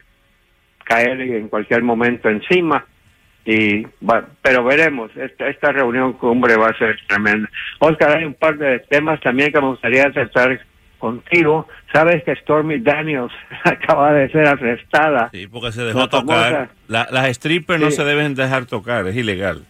caer 0.83 1.21
en 1.21 1.47
cualquier 1.49 1.81
momento 1.81 2.29
encima. 2.29 2.85
Y, 3.45 3.83
va- 4.07 4.27
pero 4.41 4.63
veremos, 4.63 5.09
esta, 5.17 5.47
esta 5.49 5.71
reunión 5.71 6.13
cumbre 6.13 6.55
va 6.55 6.67
a 6.67 6.77
ser 6.77 6.97
tremenda. 7.07 7.49
Oscar, 7.79 8.17
hay 8.17 8.25
un 8.25 8.35
par 8.35 8.57
de 8.57 8.79
temas 8.89 9.19
también 9.21 9.51
que 9.51 9.59
me 9.59 9.67
gustaría 9.67 10.11
tratar 10.11 10.61
contigo. 11.07 11.67
Sabes 11.91 12.23
que 12.23 12.33
Stormy 12.37 12.79
Daniels 12.79 13.33
acaba 13.65 14.13
de 14.13 14.29
ser 14.29 14.47
arrestada. 14.47 15.29
Sí, 15.33 15.47
porque 15.47 15.73
se 15.73 15.83
dejó 15.83 15.99
La 15.99 16.07
tocar. 16.07 16.51
famosa- 16.53 16.69
La- 16.87 17.07
las 17.11 17.35
strippers 17.35 17.81
no 17.81 17.91
se 17.91 18.05
deben 18.05 18.35
dejar 18.35 18.65
tocar, 18.65 19.05
es 19.07 19.15
ilegal. 19.17 19.65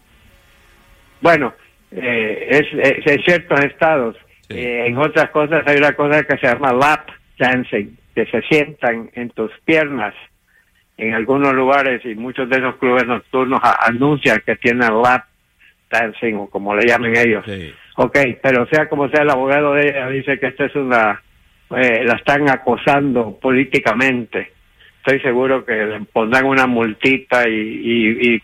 Bueno, 1.21 1.53
eh, 1.91 2.47
es, 2.51 2.67
es 2.73 3.07
en 3.07 3.23
ciertos 3.23 3.59
estados. 3.65 4.15
Sí. 4.47 4.57
Eh, 4.59 4.85
en 4.87 4.97
otras 4.97 5.29
cosas 5.31 5.63
hay 5.65 5.77
una 5.77 5.93
cosa 5.93 6.23
que 6.23 6.37
se 6.37 6.45
llama 6.47 6.71
lap 6.71 7.07
dancing, 7.39 7.97
que 8.13 8.25
se 8.27 8.41
sientan 8.43 9.09
en 9.13 9.29
tus 9.31 9.51
piernas 9.65 10.13
en 10.97 11.15
algunos 11.15 11.53
lugares 11.53 12.05
y 12.05 12.13
muchos 12.13 12.47
de 12.49 12.57
esos 12.57 12.75
clubes 12.75 13.07
nocturnos 13.07 13.59
a- 13.63 13.87
anuncian 13.87 14.39
que 14.45 14.55
tienen 14.57 15.01
lap 15.01 15.23
dancing 15.89 16.35
o 16.35 16.47
como 16.47 16.75
le 16.75 16.85
llamen 16.85 17.17
ellos. 17.17 17.43
Sí. 17.47 17.73
Ok, 17.95 18.17
pero 18.43 18.67
sea 18.67 18.87
como 18.89 19.07
sea, 19.09 19.23
el 19.23 19.29
abogado 19.31 19.73
de 19.73 19.87
ella 19.87 20.07
dice 20.09 20.39
que 20.39 20.47
esta 20.47 20.65
es 20.65 20.75
una, 20.75 21.21
eh, 21.77 22.03
la 22.05 22.15
están 22.15 22.49
acosando 22.49 23.37
políticamente. 23.41 24.51
Estoy 24.99 25.19
seguro 25.19 25.65
que 25.65 25.73
le 25.73 25.99
pondrán 26.01 26.45
una 26.45 26.65
multita 26.67 27.47
y, 27.47 27.51
y, 27.53 28.33
y 28.35 28.41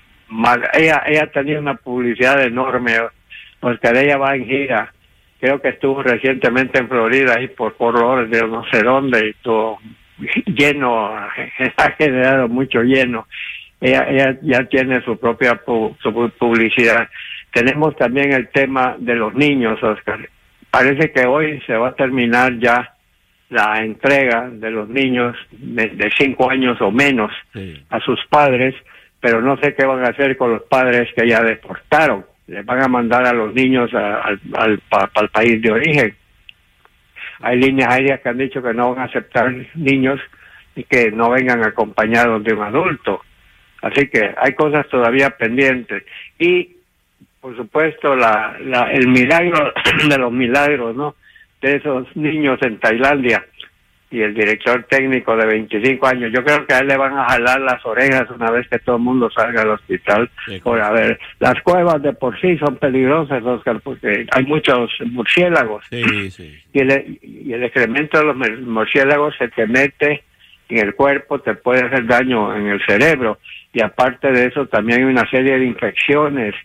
ella, 0.74 1.04
ella 1.08 1.28
tenía 1.32 1.60
una 1.60 1.76
publicidad 1.76 2.42
enorme, 2.44 2.94
porque 3.60 3.88
ella 3.90 4.18
va 4.18 4.36
en 4.36 4.46
gira. 4.46 4.94
Creo 5.40 5.62
que 5.62 5.70
estuvo 5.70 6.04
recientemente 6.04 6.80
en 6.80 6.90
Florida, 6.90 7.36
ahí 7.38 7.48
por 7.48 7.76
por 7.76 8.28
de 8.28 8.42
no 8.46 8.64
sé 8.72 8.84
dónde, 8.84 9.26
y 9.26 9.30
estuvo 9.30 9.80
lleno, 10.46 11.16
ha 11.78 11.92
generado 11.98 12.48
mucho 12.50 12.82
lleno. 12.84 13.26
Ella, 13.82 14.06
ella 14.10 14.38
ya 14.42 14.64
tiene 14.66 15.02
su 15.04 15.18
propia 15.18 15.54
pu- 15.66 15.96
su 16.02 16.10
pu- 16.12 16.32
publicidad. 16.38 17.08
Tenemos 17.54 17.96
también 17.96 18.34
el 18.34 18.50
tema 18.50 18.96
de 19.00 19.16
los 19.16 19.34
niños, 19.34 19.82
Oscar. 19.82 20.20
Parece 20.70 21.12
que 21.12 21.26
hoy 21.26 21.62
se 21.66 21.74
va 21.78 21.90
a 21.90 21.96
terminar 21.96 22.60
ya 22.60 22.94
la 23.50 23.84
entrega 23.84 24.50
de 24.52 24.70
los 24.72 24.88
niños 24.90 25.36
de, 25.52 25.88
de 25.90 26.12
cinco 26.18 26.50
años 26.52 26.80
o 26.82 26.92
menos 26.92 27.32
Sí. 27.54 27.84
a 27.90 28.00
sus 28.00 28.20
padres, 28.30 28.76
pero 29.20 29.42
no 29.42 29.58
sé 29.58 29.74
qué 29.76 29.86
van 29.86 30.06
a 30.06 30.10
hacer 30.10 30.38
con 30.38 30.52
los 30.52 30.64
padres 30.64 31.10
que 31.16 31.28
ya 31.28 31.42
deportaron. 31.42 32.26
Les 32.48 32.66
van 32.66 32.82
a 32.84 32.88
mandar 32.88 33.26
a 33.28 33.34
los 33.34 33.54
niños 33.54 33.94
a- 33.94 34.22
al, 34.22 34.40
al, 34.56 34.80
pa- 34.90 35.10
al 35.16 35.30
país 35.30 35.62
de 35.62 35.72
origen. 35.72 36.16
Hay 37.42 37.58
líneas 37.58 37.90
aéreas 37.94 38.20
que 38.22 38.30
han 38.30 38.38
dicho 38.38 38.62
que 38.62 38.74
no 38.74 38.94
van 38.94 39.04
a 39.04 39.06
aceptar 39.06 39.54
niños 39.76 40.20
y 40.76 40.84
que 40.84 41.12
no 41.12 41.30
vengan 41.30 41.64
acompañados 41.64 42.44
de 42.44 42.54
un 42.54 42.64
adulto. 42.64 43.22
Así 43.82 44.08
que 44.10 44.34
hay 44.38 44.54
cosas 44.54 44.88
todavía 44.90 45.30
pendientes. 45.32 46.04
Y, 46.38 46.76
por 47.40 47.56
supuesto, 47.56 48.16
la, 48.16 48.58
la, 48.62 48.92
el 48.92 49.08
milagro 49.08 49.72
de 50.10 50.18
los 50.18 50.32
milagros, 50.32 50.96
¿no? 50.96 51.16
De 51.62 51.76
esos 51.76 52.08
niños 52.16 52.58
en 52.62 52.80
Tailandia 52.80 53.46
y 54.12 54.22
el 54.22 54.34
director 54.34 54.84
técnico 54.90 55.36
de 55.38 55.46
25 55.46 56.08
años. 56.08 56.32
Yo 56.34 56.44
creo 56.44 56.66
que 56.66 56.74
a 56.74 56.80
él 56.80 56.88
le 56.88 56.98
van 56.98 57.16
a 57.16 57.26
jalar 57.30 57.62
las 57.62 57.86
orejas 57.86 58.28
una 58.32 58.50
vez 58.50 58.68
que 58.68 58.80
todo 58.80 58.96
el 58.96 59.04
mundo 59.04 59.30
salga 59.30 59.62
al 59.62 59.70
hospital. 59.72 60.30
Sí, 60.48 60.60
Por, 60.64 60.82
a 60.82 60.90
ver, 60.92 61.20
las 61.40 61.62
cuevas 61.62 62.02
de 62.02 62.14
por 62.14 62.40
sí 62.42 62.58
son 62.58 62.78
peligrosas, 62.78 63.44
Oscar, 63.44 63.80
porque 63.84 64.26
hay 64.32 64.46
muchos 64.46 64.90
murciélagos 65.12 65.86
Sí, 65.92 66.32
sí. 66.32 66.58
y 66.74 66.80
el, 66.80 67.20
y 67.22 67.54
el 67.54 67.64
excremento 67.64 68.18
de 68.18 68.26
los 68.26 68.36
mur- 68.36 68.62
murciélagos 68.62 69.36
se 69.38 69.48
te 69.50 69.68
mete 69.68 70.24
en 70.70 70.78
el 70.88 70.96
cuerpo, 70.96 71.40
te 71.42 71.54
puede 71.56 71.86
hacer 71.86 72.06
daño 72.08 72.56
en 72.56 72.68
el 72.68 72.84
cerebro. 72.86 73.38
Y 73.74 73.84
aparte 73.84 74.32
de 74.32 74.46
eso, 74.46 74.66
también 74.68 75.00
hay 75.00 75.06
una 75.06 75.30
serie 75.30 75.60
de 75.60 75.66
infecciones. 75.66 76.56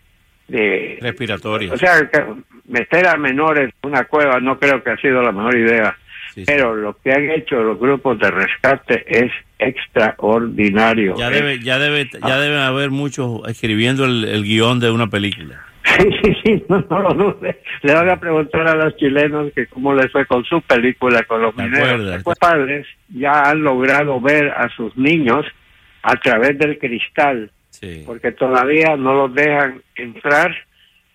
De, 0.47 0.99
Respiratorio. 1.01 1.73
o 1.73 1.77
sea, 1.77 2.07
que 2.07 2.23
meter 2.67 3.07
a 3.07 3.17
menores 3.17 3.73
en 3.81 3.89
una 3.89 4.03
cueva 4.05 4.39
no 4.39 4.59
creo 4.59 4.83
que 4.83 4.91
ha 4.91 4.97
sido 4.97 5.21
la 5.21 5.31
mejor 5.31 5.57
idea. 5.57 5.97
pero 6.45 6.75
lo 6.75 6.97
que 6.97 7.11
han 7.11 7.29
hecho 7.31 7.63
los 7.63 7.79
grupos 7.79 8.19
de 8.19 8.29
rescate 8.29 9.05
es 9.07 9.31
extraordinario. 9.57 11.15
Ya 11.17 11.29
debe, 11.29 11.59
ya 11.59 11.79
debe, 11.79 12.09
ya 12.11 12.19
ah. 12.21 12.39
deben 12.39 12.59
haber 12.59 12.91
muchos 12.91 13.41
escribiendo 13.47 14.05
el, 14.05 14.43
guion 14.43 14.79
de 14.79 14.91
una 14.91 15.07
película. 15.07 15.61
Sí, 15.97 16.09
sí, 16.23 16.35
sí, 16.43 16.63
no, 16.67 16.83
lo 16.89 17.13
dude. 17.13 17.61
Le 17.83 17.93
van 17.93 18.09
a 18.09 18.19
preguntar 18.19 18.67
a 18.67 18.75
los 18.75 18.97
chilenos 18.97 19.53
que 19.53 19.67
cómo 19.67 19.93
les 19.93 20.11
fue 20.11 20.25
con 20.25 20.43
su 20.43 20.59
película, 20.61 21.23
con 21.23 21.41
los 21.41 21.55
mineros. 21.55 22.23
Los 22.25 22.37
padres 22.37 22.85
ya 23.07 23.43
han 23.43 23.61
logrado 23.61 24.19
ver 24.19 24.49
a 24.49 24.67
sus 24.75 24.97
niños 24.97 25.45
a 26.01 26.15
través 26.17 26.57
del 26.57 26.77
cristal, 26.79 27.51
porque 28.05 28.31
todavía 28.31 28.95
no 28.95 29.13
los 29.13 29.33
dejan 29.33 29.81
entrar 29.95 30.55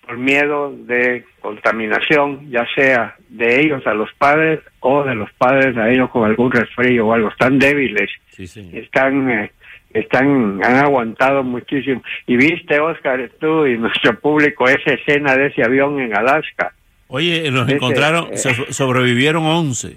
por 0.06 0.18
miedo 0.18 0.74
de 0.76 1.24
contaminación, 1.40 2.50
ya 2.50 2.66
sea 2.74 3.16
de 3.28 3.60
ellos 3.60 3.86
a 3.86 3.94
los 3.94 4.12
padres 4.14 4.60
o 4.80 5.04
de 5.04 5.14
los 5.14 5.30
padres 5.34 5.76
a 5.76 5.88
ellos 5.88 6.10
con 6.10 6.24
algún 6.24 6.50
resfrío 6.50 7.06
o 7.06 7.12
algo. 7.12 7.28
Están 7.28 7.58
débiles, 7.58 8.10
están, 8.36 9.30
eh, 9.30 9.52
están, 9.92 10.60
han 10.64 10.76
aguantado 10.76 11.44
muchísimo. 11.44 12.02
Y 12.26 12.36
viste, 12.36 12.80
Oscar, 12.80 13.30
tú 13.38 13.66
y 13.66 13.78
nuestro 13.78 14.18
público 14.18 14.68
esa 14.68 14.94
escena 14.94 15.36
de 15.36 15.46
ese 15.46 15.62
avión 15.62 16.00
en 16.00 16.16
Alaska. 16.16 16.72
Oye, 17.06 17.48
nos 17.50 17.68
encontraron, 17.68 18.30
eh, 18.32 18.36
sobrevivieron 18.70 19.44
11. 19.44 19.96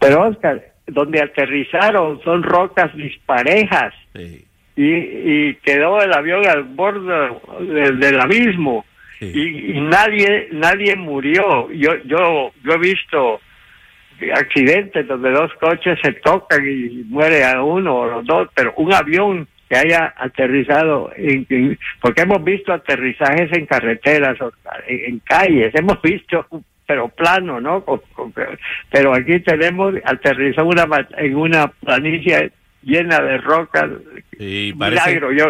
Pero 0.00 0.22
Oscar, 0.28 0.72
donde 0.86 1.22
aterrizaron 1.22 2.20
son 2.22 2.42
rocas 2.42 2.94
disparejas. 2.96 3.94
Sí 4.14 4.45
y, 4.76 5.54
quedó 5.54 6.02
el 6.02 6.12
avión 6.12 6.46
al 6.46 6.64
borde 6.64 7.30
del, 7.96 8.20
abismo. 8.20 8.84
Y, 9.20 9.80
nadie 9.80 10.48
nadie 10.52 10.94
murió. 10.94 11.70
Yo 11.72 11.96
yo 12.04 12.52
yo 12.62 12.72
he 12.72 12.78
visto 12.78 13.40
accidentes 14.34 15.06
donde 15.06 15.30
dos 15.30 15.52
coches 15.54 15.98
se 16.02 16.12
tocan 16.12 16.66
y 16.66 17.04
muere 17.08 17.44
a 17.44 17.62
uno 17.62 17.96
o 17.96 18.06
los 18.06 18.24
dos 18.24 18.48
pero 18.54 18.72
un 18.76 18.92
avión 18.92 19.46
que 19.68 19.76
haya 19.76 20.14
aterrizado 20.16 21.10
en, 21.16 21.78
porque 22.00 22.22
hemos 22.22 22.42
visto 22.42 22.72
aterrizajes 22.72 23.52
en 23.52 23.66
carreteras 23.66 24.38
en, 24.88 25.18
calles 25.20 25.74
hemos 25.74 26.00
visto 26.00 26.46
pero 26.86 27.08
plano 27.08 27.60
no 27.60 27.84
pero 28.90 29.14
aquí 29.14 29.40
tenemos 29.40 29.94
aterrizó 30.04 30.64
una 30.64 30.86
en 31.18 31.36
una 31.36 31.66
planicie 31.68 32.52
llena 32.86 33.20
de 33.20 33.38
rocas. 33.38 33.90
Milagro. 34.38 35.32
Yo, 35.32 35.46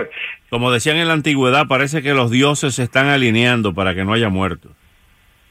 como 0.50 0.73
decían 0.73 0.97
en 0.97 1.09
la 1.09 1.14
antigüedad, 1.14 1.66
parece 1.69 2.02
que 2.02 2.14
los 2.14 2.31
dioses 2.31 2.75
se 2.75 2.83
están 2.83 3.07
alineando 3.07 3.75
para 3.75 3.95
que 3.95 4.05
no 4.05 4.14
haya 4.14 4.28
muertos. 4.28 4.73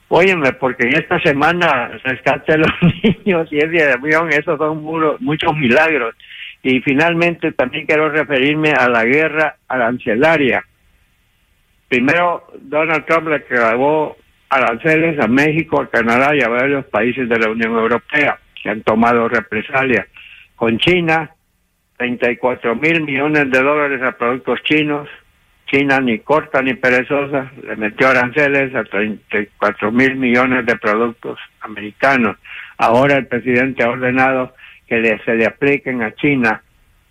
Óyeme, 0.08 0.54
porque 0.54 0.88
en 0.88 0.96
esta 0.96 1.20
semana 1.20 1.90
rescate 2.04 2.54
a 2.54 2.58
los 2.58 2.72
niños 2.82 3.48
y 3.52 3.58
de 3.58 3.94
avión, 3.94 4.30
esos 4.32 4.58
son 4.58 4.84
muchos 5.20 5.56
milagros. 5.56 6.16
Y 6.64 6.80
finalmente 6.82 7.52
también 7.52 7.86
quiero 7.86 8.10
referirme 8.10 8.72
a 8.72 8.90
la 8.90 9.04
guerra 9.04 9.58
arancelaria. 9.68 10.64
Primero, 11.88 12.48
Donald 12.60 13.06
Trump 13.06 13.28
le 13.28 13.44
clavó 13.44 14.18
aranceles 14.50 15.20
a 15.20 15.28
México, 15.28 15.82
a 15.82 15.90
Canadá 15.90 16.36
y 16.36 16.42
a 16.42 16.50
varios 16.50 16.86
países 16.86 17.30
de 17.30 17.38
la 17.38 17.50
Unión 17.50 17.74
Europea 17.74 18.40
que 18.62 18.70
han 18.70 18.82
tomado 18.82 19.28
represalias. 19.28 20.08
Con 20.56 20.78
China 20.80 21.35
34 21.98 22.76
mil 22.76 23.02
millones 23.02 23.50
de 23.52 23.62
dólares 23.62 24.02
a 24.02 24.12
productos 24.14 24.62
chinos. 24.64 25.08
China 25.68 26.00
ni 26.00 26.20
corta 26.20 26.62
ni 26.62 26.76
perezosa, 26.76 27.52
le 27.64 27.76
metió 27.76 28.08
aranceles 28.08 28.76
a 28.76 28.84
34 28.84 29.92
mil 29.92 30.16
millones 30.16 30.64
de 30.66 30.76
productos 30.78 31.40
americanos. 31.62 32.38
Ahora 32.78 33.18
el 33.18 33.26
presidente 33.26 33.84
ha 33.84 33.90
ordenado 33.90 34.54
que 34.88 35.20
se 35.26 35.36
le 35.36 35.46
apliquen 35.48 36.04
a 36.04 36.14
China 36.14 36.62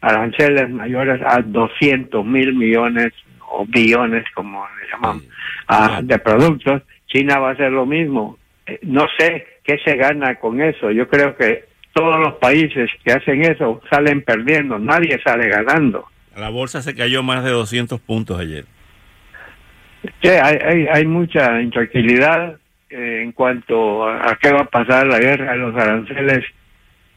aranceles 0.01 0.71
mayores 0.71 1.21
a 1.25 1.41
200 1.41 2.25
mil 2.25 2.55
millones 2.55 3.13
o 3.51 3.65
billones, 3.67 4.25
como 4.35 4.67
le 4.81 4.91
llamamos, 4.91 6.07
de 6.07 6.19
productos. 6.19 6.83
China 7.07 7.39
va 7.39 7.51
a 7.51 7.53
hacer 7.53 7.73
lo 7.73 7.87
mismo. 7.87 8.39
Eh, 8.67 8.79
no 8.83 9.07
sé 9.19 9.47
qué 9.63 9.79
se 9.79 9.97
gana 9.97 10.37
con 10.37 10.61
eso. 10.61 10.91
Yo 10.91 11.09
creo 11.09 11.37
que 11.37 11.65
todos 11.95 12.19
los 12.19 12.35
países 12.35 12.91
que 13.03 13.13
hacen 13.13 13.43
eso 13.43 13.81
salen 13.89 14.23
perdiendo, 14.23 14.79
nadie 14.79 15.19
sale 15.25 15.49
ganando. 15.49 16.07
La 16.37 16.51
bolsa 16.51 16.83
se 16.83 16.95
cayó 16.95 17.23
más 17.23 17.45
de 17.45 17.51
200 17.51 18.01
puntos 18.01 18.39
ayer. 18.39 18.65
Sí, 20.21 20.29
hay, 20.29 20.87
hay, 20.87 21.07
mucha 21.07 21.63
intranquilidad 21.63 22.57
eh, 22.91 23.23
en 23.23 23.33
cuanto 23.33 24.07
a, 24.07 24.37
qué 24.43 24.53
va 24.53 24.63
a 24.63 24.67
pasar 24.67 25.07
la 25.07 25.19
guerra 25.19 25.53
de 25.53 25.59
los 25.59 25.75
aranceles. 25.75 26.45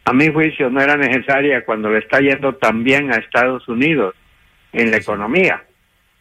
A 0.05 0.13
mi 0.13 0.31
juicio 0.31 0.69
no 0.69 0.79
era 0.79 0.95
necesaria 0.95 1.65
cuando 1.65 1.89
le 1.89 1.99
está 1.99 2.19
yendo 2.19 2.55
tan 2.55 2.83
bien 2.83 3.11
a 3.11 3.17
Estados 3.17 3.67
Unidos 3.67 4.15
en 4.71 4.91
la 4.91 4.97
economía. 4.97 5.63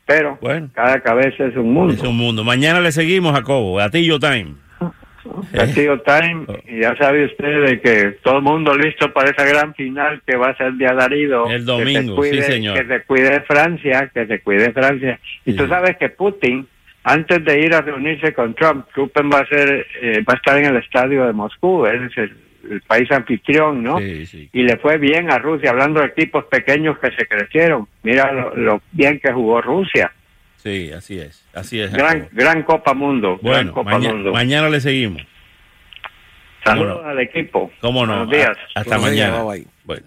Pero 0.06 0.38
bueno, 0.40 0.70
cada 0.72 1.00
cabeza 1.00 1.44
es 1.44 1.56
un 1.56 1.72
mundo. 1.72 1.94
Es 1.94 2.02
un 2.02 2.16
mundo. 2.16 2.42
Mañana 2.42 2.80
le 2.80 2.90
seguimos, 2.90 3.32
Jacobo. 3.34 3.78
A 3.78 3.90
ti, 3.90 4.08
Time. 4.18 4.54
Castillo 5.52 6.00
Time, 6.00 6.46
y 6.68 6.80
ya 6.80 6.96
sabe 6.96 7.26
usted 7.26 7.66
de 7.66 7.80
que 7.80 8.16
todo 8.22 8.38
el 8.38 8.42
mundo 8.42 8.74
listo 8.74 9.12
para 9.12 9.30
esa 9.30 9.44
gran 9.44 9.74
final 9.74 10.22
que 10.26 10.36
va 10.36 10.50
a 10.50 10.56
ser 10.56 10.72
de 10.74 10.86
Alarido. 10.86 11.48
El 11.48 11.64
domingo, 11.64 12.20
que 12.22 12.30
sí, 12.30 12.42
señor. 12.42 12.78
Que 12.78 12.86
se 12.86 13.04
cuide 13.04 13.40
Francia, 13.42 14.10
que 14.12 14.26
se 14.26 14.40
cuide 14.40 14.72
Francia. 14.72 15.18
Y 15.44 15.54
tú 15.54 15.66
sabes 15.66 15.96
que 15.96 16.08
Putin, 16.08 16.66
antes 17.04 17.44
de 17.44 17.60
ir 17.60 17.74
a 17.74 17.80
reunirse 17.80 18.32
con 18.32 18.54
Trump, 18.54 18.86
Putin 18.94 19.30
va 19.32 19.40
a, 19.40 19.46
ser, 19.46 19.86
eh, 20.02 20.22
va 20.28 20.34
a 20.34 20.36
estar 20.36 20.58
en 20.58 20.66
el 20.66 20.76
estadio 20.76 21.26
de 21.26 21.32
Moscú, 21.32 21.86
es 21.86 22.16
el, 22.16 22.36
país 22.88 23.08
anfitrión, 23.12 23.80
¿no? 23.80 24.00
Y 24.00 24.62
le 24.64 24.76
fue 24.78 24.98
bien 24.98 25.30
a 25.30 25.38
Rusia, 25.38 25.70
hablando 25.70 26.00
de 26.00 26.06
equipos 26.06 26.46
pequeños 26.46 26.98
que 26.98 27.12
se 27.12 27.24
crecieron. 27.26 27.86
Mira 28.02 28.32
lo 28.56 28.82
bien 28.90 29.20
que 29.20 29.32
jugó 29.32 29.62
Rusia. 29.62 30.10
Sí, 30.56 30.90
así 30.92 31.18
es, 31.18 31.46
así 31.54 31.80
es. 31.80 31.92
Gran, 31.92 32.28
gran 32.32 32.62
Copa 32.62 32.94
Mundo. 32.94 33.38
Bueno, 33.40 33.72
gran 33.72 33.72
Copa 33.72 33.98
Mundo. 33.98 34.32
mañana 34.32 34.68
le 34.68 34.80
seguimos. 34.80 35.22
Saludos 36.64 37.04
al 37.04 37.20
equipo. 37.20 37.70
¿Cómo 37.80 38.04
no? 38.06 38.26
Buenos 38.26 38.30
días. 38.30 38.58
hasta 38.74 38.98
mañana. 38.98 39.44
Bueno. 39.84 40.06